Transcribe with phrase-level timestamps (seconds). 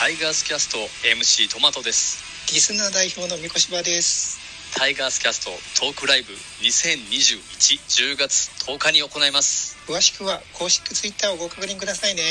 [0.00, 2.24] タイガースキャスト MC トマトです。
[2.54, 4.40] リスナー代表の三越場です。
[4.74, 6.32] タイガースキャストトークライブ
[6.64, 9.76] 202110月10日に行います。
[9.86, 12.22] 詳しくは公式ツイッターをご確認くださいね。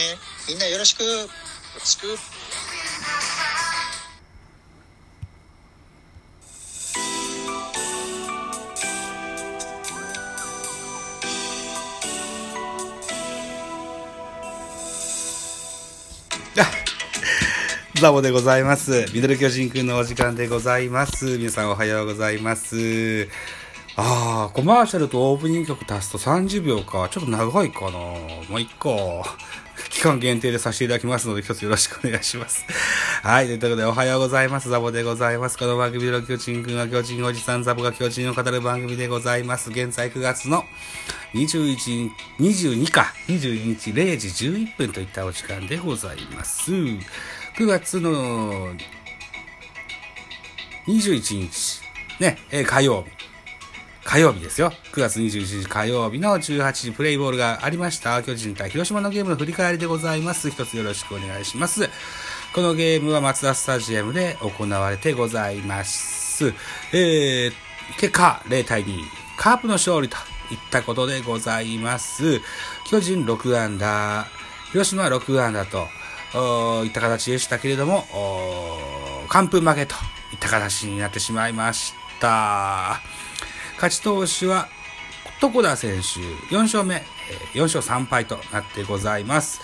[0.48, 1.04] みんなよろしく。
[1.04, 1.30] よ
[1.78, 2.18] ろしく
[18.00, 19.08] ザボでございます。
[19.14, 21.38] ミドル巨人くんのお時間でございます。
[21.38, 23.28] 皆さんおはようございます。
[23.98, 27.10] あー、コマーシャルとオープニング曲足すと30秒か。
[27.12, 28.00] ちょっと長いかな。
[28.50, 28.90] まあ、いっか。
[29.90, 32.66] 期間限定でさせていただきますので、一つよろしくお願いします。
[33.22, 33.48] はい。
[33.48, 34.70] ということで、おはようございます。
[34.70, 35.58] ザボでございます。
[35.58, 39.72] この番組の巨人くんは巨人おじさん、ザボが巨人を語る番組でございます。
[39.72, 40.64] 現在9月の
[41.34, 43.14] 21、22か。
[43.28, 46.72] 22日0時11分といったお時間でございます。
[47.60, 48.74] 9月の
[50.88, 51.82] 21日、
[52.22, 53.10] ね、え火曜日。
[54.06, 54.72] 火曜日ですよ。
[54.94, 58.24] 9月21日火曜日の18時プレイボールがありました。
[58.24, 60.50] 巨人対広島のゲームの振り返りでございます。
[60.50, 61.90] 一つよろしくお願いします。
[62.56, 66.54] このゲームは松田スタジアムで行われてございます。
[66.94, 67.52] えー、
[68.00, 69.02] 結果0対2、
[69.38, 70.16] カープの勝利と
[70.50, 72.40] いったことでございます。
[72.90, 74.28] 巨人6アンダー、
[74.72, 75.90] 広島は6アンダーと、
[76.86, 78.06] いった形でしたけれども、
[79.30, 79.96] 完封負けと
[80.32, 83.02] いった形になってしまいました。
[83.76, 84.68] 勝ち投手は、
[85.42, 86.20] 床田選手
[86.54, 87.04] 4勝目、
[87.54, 89.62] 4勝3敗となってございます。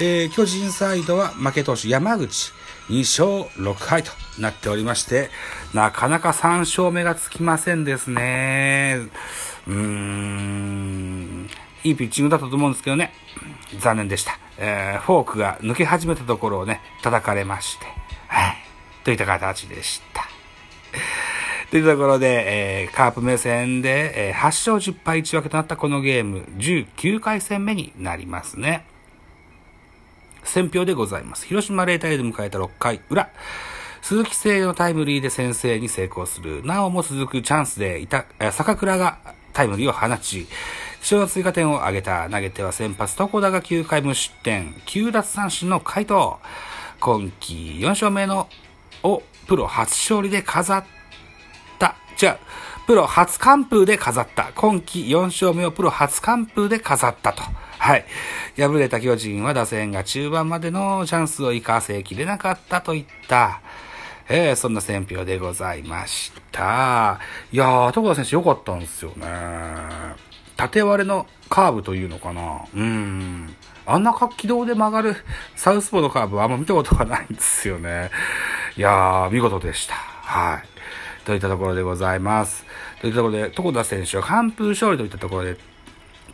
[0.00, 2.52] えー巨人サイドは負け投手山口
[2.88, 5.30] 2勝6敗となっておりまして、
[5.72, 9.00] なかなか3勝目がつきませんですね。
[9.66, 11.48] うーん、
[11.84, 13.14] いいピッチングだったと思うんですけどね。
[13.78, 14.43] 残念でした。
[14.58, 17.86] えーフォークが抜け始めたところをね、叩かれまして、
[18.28, 18.56] はい。
[19.04, 20.28] といった形でした。
[21.70, 28.84] というところで、えーカープ目線で、えー8勝10敗1分けとなったこのゲーム、19回戦目になりますね。
[30.44, 31.46] 選票でございます。
[31.46, 33.28] 広島0対0で迎えた6回裏。
[34.02, 36.62] 鈴木誠也のタイムリーで先制に成功する。
[36.64, 39.18] なおも続くチャンスでいた、坂倉が
[39.54, 40.46] タイムリーを放ち、
[41.04, 42.30] 貴重な追加点を挙げた。
[42.30, 46.40] 投げては先発床田が9回無失点、9奪三振の回答。
[46.98, 48.48] 今季4勝目の、
[49.02, 50.84] をプロ初勝利で飾っ
[51.78, 51.96] た。
[52.18, 52.38] 違う。
[52.86, 54.52] プロ初完封で飾った。
[54.54, 57.42] 今季4勝目をプロ初完封で飾ったと。
[57.78, 58.06] はい。
[58.56, 63.60] 敗れた巨人は打線が中盤までのチャンスを生かせきれなかったといった、
[64.30, 67.20] えー、そんな選評でございました。
[67.52, 70.33] いやー、床田選手良かったんですよね。
[70.56, 72.64] 縦割れのカーブというのかな。
[72.74, 73.54] うん。
[73.86, 75.16] あんな軌道で曲がる
[75.56, 78.10] サウスポーのカーブはあんま見たことがないんですよね。
[78.76, 79.94] いやー、見事でした。
[79.94, 80.68] はい。
[81.24, 82.64] といったところでございます。
[83.00, 85.56] といったところで、床田選手は完封勝利といったところで、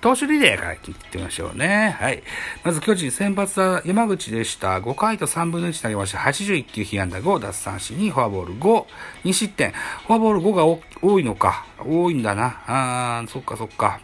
[0.00, 1.94] 投手リレーから聞いてみましょうね。
[2.00, 2.22] はい。
[2.64, 4.80] まず巨人先発は山口でした。
[4.80, 6.18] 5回と3分の1投げました。
[6.18, 8.84] 81球被安打5、奪三振にフォアボール5、
[9.24, 9.72] 2失点。
[10.06, 10.64] フォアボール5が
[11.02, 11.66] 多いのか。
[11.78, 12.62] 多いんだな。
[12.66, 14.00] あー、そっかそっか。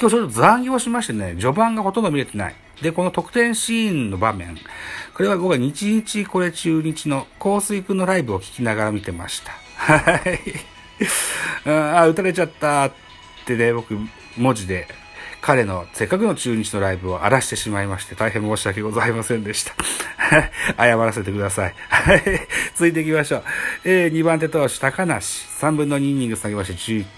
[0.00, 2.54] 今日ちょっと残業しましてね、序盤がほとんど見れてない。
[2.80, 4.56] で、この得点シーンの場面。
[5.12, 9.50] これは僕は日日これ中日の香水くんのライブを聞きながら見てました。
[9.76, 10.38] はい。
[11.66, 12.92] うんあ、打たれちゃったっ
[13.44, 13.98] てね、僕、
[14.36, 14.86] 文字で、
[15.40, 19.74] 彼のせっかくの中日のライブを荒らしてしまいまして、大変申し訳ございませんでした。
[20.76, 21.74] 謝らせてください。
[21.88, 22.22] はい。
[22.74, 23.42] 続いていきましょう。
[23.84, 25.46] えー、2番手投手、高梨。
[25.60, 26.74] 3分の2イニング下げまして、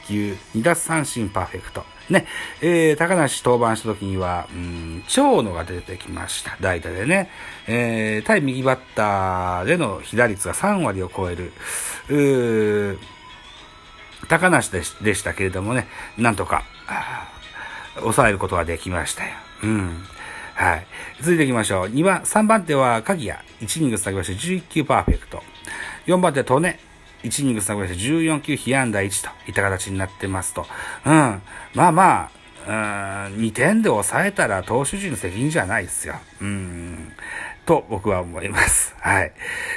[0.09, 1.85] 19、2奪三振パーフェクト。
[2.11, 2.27] ね。
[2.61, 6.57] えー、高梨登板した時には、うん、長野が出てきました。
[6.61, 7.31] 代打でね。
[7.67, 12.99] えー、対右バッターでの被打率が3割を超える。
[14.29, 15.89] 高梨でしでしたけれどもね、
[16.19, 16.65] なんとか、
[17.97, 19.31] 抑えることができましたよ。
[19.65, 20.05] うん。
[20.55, 20.87] はい。
[21.21, 21.89] 続いていきましょう。
[21.89, 23.39] 2番、3番手は鍵谷。
[23.61, 25.43] 1イニング下げまして11球パーフェクト。
[26.07, 26.79] 4番手、トネ。
[27.23, 30.67] 1イニング下げまし14球被安打1といった形になってますと。
[31.05, 31.43] うん。
[31.75, 32.31] まあま
[32.67, 36.15] あ、うん、2点で抑えたら投手陣の責任じゃないですよ。
[36.41, 37.13] うん。
[37.67, 38.95] と僕は思います。
[39.01, 39.33] はい。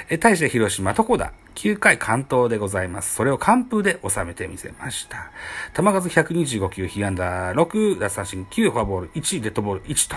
[0.09, 1.31] え、対して広島、床田。
[1.55, 3.13] 9回完投でございます。
[3.13, 5.29] それを完封で収めてみせました。
[5.75, 10.15] 球数125球、被安打6、奪三振9、フォアボール1、デッドボール1と。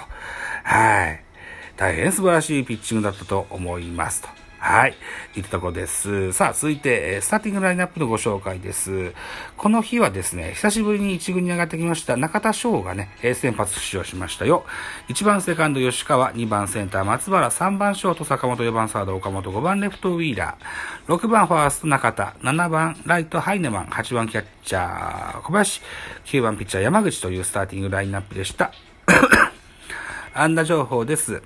[0.64, 1.23] はい。
[1.76, 4.46] 大変素晴らしいピッチングだったと思いますと。
[4.67, 4.97] はい。
[5.37, 6.33] いったとこです。
[6.33, 9.13] さあ、続いて、スターティングラインナップのご紹介です。
[9.57, 14.67] この日はですね、久しぶりに一軍に上がってきました中田翔がね、先発出場しましたよ。
[15.09, 25.81] 1番セカンド吉川、2番センター松原、3番ショート坂本、4番サード岡本、5番レフトウィーラー、6番ファースト中田、7番ライトハイネマン、8番キャッチャー小林、
[26.25, 28.73] 9番ピッチャー山口というスターティングラインナップでした。
[30.35, 31.41] 安打情報です。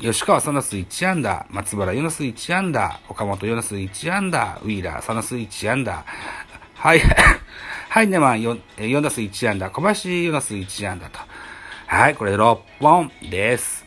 [0.00, 6.06] 吉川3打数1安打、松原4打数1安打、岡本4打数1安打、ウィーラー3打数1安打、
[6.74, 7.02] はい、
[7.90, 11.18] ハイネマン 4, 4打数1安打、小林4打数1安打と。
[11.86, 13.84] はい、これ6本です。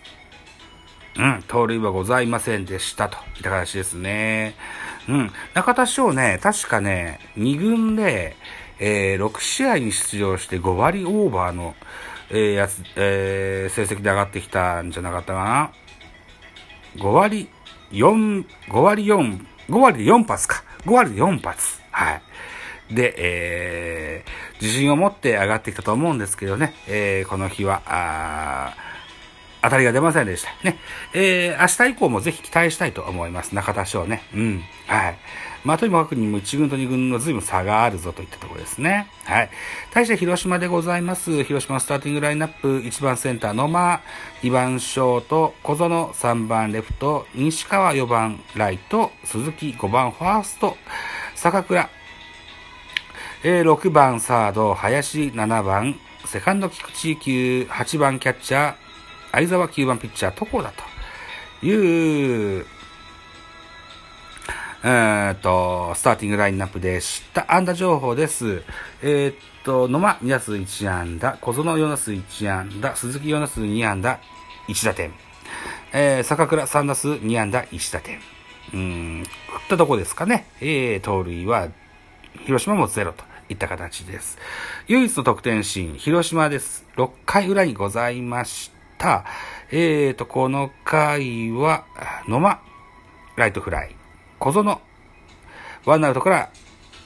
[1.17, 4.53] うん、盗塁はございませんでしたといった形ですね。
[5.09, 8.35] うん、中田翔ね、確かね、2軍で、
[8.77, 11.75] えー6試合に出場して5割オーバーの、
[12.29, 15.71] えーやつ、えー成績で上がってきたんじゃなかったかな。
[16.95, 17.49] 5割
[17.91, 20.63] 4、5割4、5割で4発か。
[20.85, 21.81] 5割で4発。
[21.91, 22.21] はい。
[22.93, 28.92] で、えー、自信を持って上がってきたと思うんですけどね、えー、この日は、あー
[29.63, 30.49] 当たりが出ませんでした。
[30.69, 30.77] ね。
[31.13, 33.55] えー、明日以降もぜひ期待したいと思います。
[33.55, 34.21] 中田翔ね。
[34.35, 34.63] うん。
[34.87, 35.17] はい。
[35.63, 39.07] まあ、とにもかくにも1軍と2軍の随分差があるぞといったところですね。
[39.23, 39.49] はい。
[39.91, 41.45] 対して広島でございます。
[41.45, 44.01] 広島スターティングラインナップ、1番センター野間、
[44.41, 50.75] 2番ショート、小園、3番レフト、西川4番ライト、鈴木5番ファースト、
[51.35, 51.89] 坂倉、
[53.45, 55.95] えー6番サード、林7番、
[56.25, 58.82] セカンド菊池9、8番キャッチャー、
[59.33, 60.71] 相沢9番ピッチャー、床だ
[61.59, 62.65] という、
[64.83, 67.51] えーっと、スターティングラインナップでした。
[67.51, 68.61] 安打情報です。
[69.01, 74.19] えーっと、野間2打数1安打、小園4打数1安打、鈴木4打数2安打、
[74.67, 75.11] 1打点。
[75.93, 78.19] えー、坂倉3打数2安打、1打点。
[78.75, 80.45] うん、振ったとこですかね。
[80.61, 81.69] えー、盗塁は、
[82.45, 84.37] 広島もゼロといった形です。
[84.87, 86.85] 唯一の得点シーン、広島です。
[86.97, 88.72] 6回裏にございました。
[89.69, 91.85] えーと、この回は、
[92.27, 92.61] 野間、
[93.35, 93.95] ライトフライ。
[94.39, 94.79] 小園、
[95.85, 96.49] ワンアウトから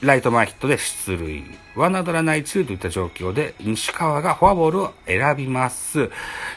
[0.00, 1.44] ライト前ヒットで出塁。
[1.74, 6.10] ワンアウトランナー1塁といった状況で、西川がフォアボールを選びます。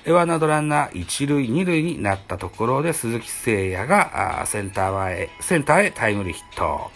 [0.06, 6.92] ワンアウトランナー1塁2塁になったところで、鈴木誠也がセンター前、センターへタイムリーヒット。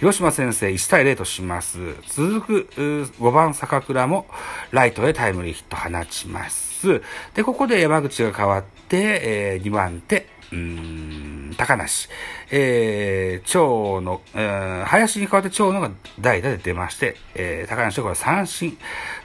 [0.00, 1.78] 広島先生1対0とします。
[2.08, 4.24] 続く5番坂倉も
[4.70, 7.02] ライトへタイムリーヒット放ちます。
[7.34, 12.08] で、ここで山口が変わって、え2番手、うん、高梨。
[12.50, 18.76] えー、長野、えー林に代わって長野が代打で出まして、えー、高梨とこれ三振。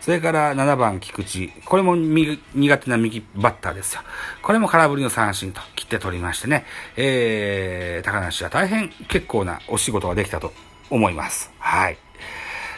[0.01, 1.47] それから7番菊池。
[1.65, 4.01] これも右苦手な右バッターですよ。
[4.43, 6.65] これも空振りの三振と切って取りましてね、
[6.97, 10.53] えー、高梨は大変結構なお仕事ができたと
[10.89, 11.51] 思います。
[11.57, 11.97] はい。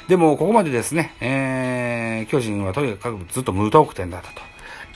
[0.07, 4.41] でも、ここまでですね、えー、巨人はとにかくずっと無得点だったと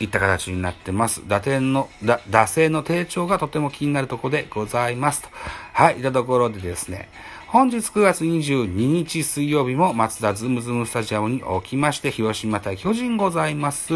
[0.02, 1.22] いった形になってます。
[1.28, 5.30] 打点の、打、打線の低調がとても気になるところでございますと。
[5.74, 7.10] はい、いったところでですね、
[7.48, 13.94] 本日9月22日水曜日も松田ズムズムスタジアムにおきまして、広島対巨人ございます。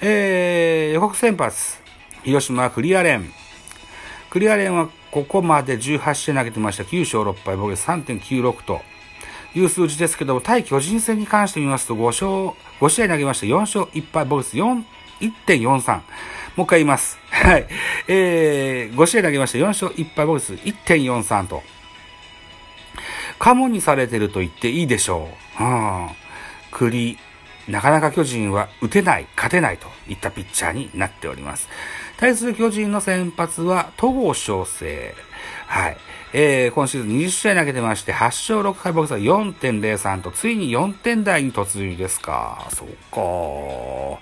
[0.00, 1.78] えー、予告先発、
[2.22, 3.30] 広島はクリアレン。
[4.30, 6.84] クリアレンはここまで18試合投げてました。
[6.84, 8.82] 9勝6敗、防御率3.96と
[9.58, 13.46] いう数字ですけども、対巨人戦に関して見ますと5勝、5試合投げました。
[13.46, 14.84] 4勝1敗、防御率4
[15.20, 16.00] 1.43。
[16.56, 17.18] もう一回言います。
[17.30, 17.66] はい。
[18.08, 19.58] えー、5試合投げました。
[19.58, 21.62] 4勝1敗、防御率1.43と。
[23.38, 25.28] カモにされてると言っていいでしょ
[25.60, 25.62] う。
[25.62, 26.08] うん。
[26.72, 27.18] 栗、
[27.68, 31.68] なかなか巨人は打てない、勝てないといったピッチャーになっております。
[32.16, 35.14] 対する巨人の先発は戸郷翔征。
[35.66, 35.96] はい。
[36.32, 42.68] えー、今シーズン20試合投げてまして、8勝6敗、僕は4.03と、ついに4点台に突入ですか。
[42.70, 44.20] そうか。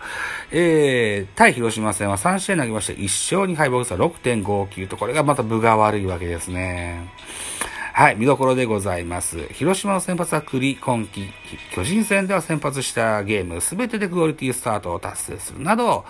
[0.53, 3.03] えー、対広島戦は3試合投げまして、1
[3.37, 7.09] 勝2敗、僕は6.59と、これがまた分が悪いわけですね。
[7.97, 9.39] はい、見どころでございます。
[9.55, 11.31] 広島の先発は栗、今季、
[11.73, 16.05] 巨人戦では先発したゲームすべてでクオリティスタートを達成するなど、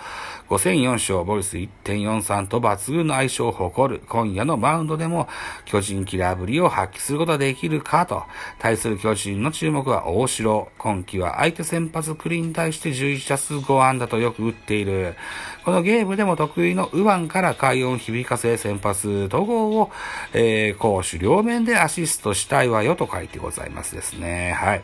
[0.49, 5.27] 5戦4勝、ボルス1.43と抜群の相性を誇る今夜のマウンドでも
[5.65, 8.23] 巨人キラーぶりを発揮することができるかと、
[8.57, 10.69] 対する巨人の注目は大城。
[10.77, 15.15] 今季は相手先発栗に対して11打数5安打とよく打っている。
[15.65, 19.91] このゲームでも得意の右腕から快音響かせ先発戸郷を、
[20.33, 24.53] えー、攻守両面でアシストしたいわよと書いてございますですね。
[24.53, 24.83] はい。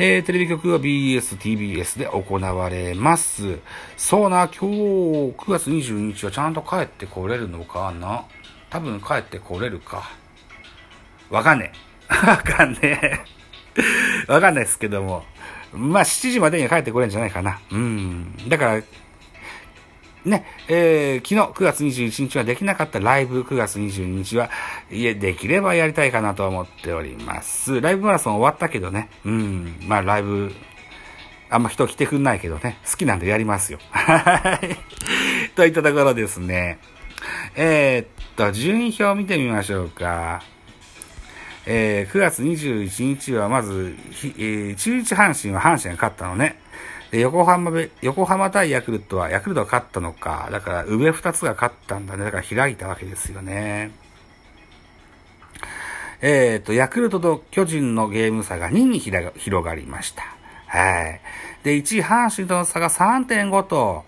[0.00, 3.58] えー、テレビ局は BS、TBS で行われます。
[3.96, 4.76] そうな、今日、
[5.36, 8.24] 9月22日はちゃんと帰ってこれるのかな？
[8.70, 10.08] 多分帰ってこれるか。
[11.30, 11.72] わかんね
[12.08, 12.14] え。
[12.30, 14.32] わかんねえ。
[14.32, 15.24] わかんないですけども。
[15.72, 17.58] まあ、7時までには帰ってこれるんじゃないかな。
[17.72, 18.48] うん。
[18.48, 18.82] だから、
[20.28, 24.50] ね、えー、昨日9月21日はできなかったライブ9月22日は、
[24.90, 27.80] いえ、できればやりたいかなと思っております。
[27.80, 30.52] ライブマラソン終わったけどね、うん、まあライブ、
[31.50, 33.78] あんま人来てくんないけどね、好きなんでやりますよ。
[33.90, 34.76] はい。
[35.56, 36.78] といったところですね。
[37.56, 38.06] えー、っ
[38.36, 40.42] と、順位表を見てみましょうか。
[41.70, 43.94] えー、9月21日はまず、
[44.38, 46.58] えー中日阪神は阪神が勝ったのね。
[47.10, 50.48] で、横浜べ、横浜対ヤクルトは、ヤクルトが勝ったのか。
[50.52, 52.24] だから、上二つが勝ったんだね。
[52.24, 53.92] だから開いたわけですよね。
[56.20, 60.22] えっ、と、ヤクルトと巨人のゲーム差が2にひら広がりました。
[60.66, 61.20] はい。
[61.62, 64.04] で、1位阪神との差が3.5と、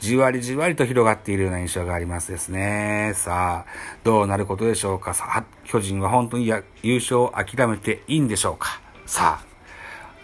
[0.00, 3.12] じわりじわりと広がっているような印象がありますですね。
[3.14, 3.70] さあ、
[4.02, 5.12] どうなることでしょうか。
[5.12, 8.80] さあ、巨人は本当に優勝を諦めていいんでしょうか。
[9.04, 9.49] さあ、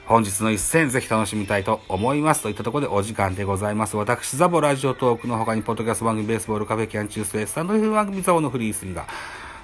[0.07, 2.43] 本日の一戦ぜひ楽しみたいと思います。
[2.43, 3.97] といったところでお時間でございます。
[3.97, 9.05] 私、ザボラジオトークの他に、ポッドキャスト番組、ベースボールカフェキャン中世、スタンド F 番組ザボのフリースリーが、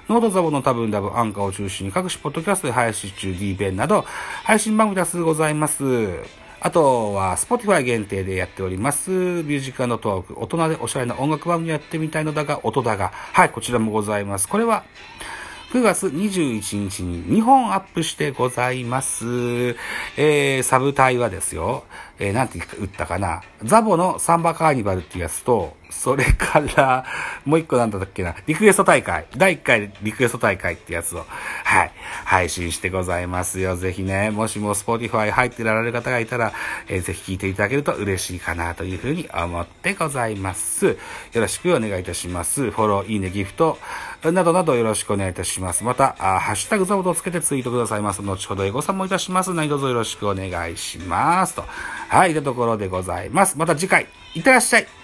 [0.09, 4.03] ノートザボの多分ダブ、アンカーを中心に各種ポッドキャストで配信中、D 弁など、
[4.43, 5.83] 配信番組多数ございます。
[6.59, 14.49] あとは、Spotify 限定でやっております、ミュージックトーク、大人でおしゃれな音楽番組やってみたいのだが、音だが、はい、こちらもございます。
[14.49, 14.83] これは、
[15.73, 19.25] 9月21日に2本アップしてございます。
[20.17, 21.85] えー、サブタイはですよ。
[22.19, 23.41] えー、なんて言ったかな。
[23.63, 27.05] ザボのサンバカーニバルってやつと、それから、
[27.45, 28.35] もう一個なんだったっけな。
[28.47, 29.25] リクエスト大会。
[29.37, 31.25] 第1回リクエスト大会ってやつを、
[31.63, 31.91] はい、
[32.25, 33.75] 配信してございますよ。
[33.75, 36.51] ぜひね、もしも Spotify 入ってられる方がいたら、
[36.87, 40.87] えーぜひ聞いていただけると嬉しいかなというふうに思ってございます。
[40.87, 40.95] よ
[41.33, 42.71] ろしくお願いいたします。
[42.71, 43.77] フォロー、いいね、ギフト、
[44.23, 45.83] などなどよろしくお願いいたします。
[45.83, 48.21] また、あハッシュタグザボとつけてツイートくださいます。
[48.21, 49.53] 後ほどエゴさんもいたします。
[49.53, 51.55] 何卒よろしくお願いします。
[51.55, 51.65] と。
[52.09, 53.57] はい、というところでございます。
[53.57, 55.02] また次回、いってらっしゃい。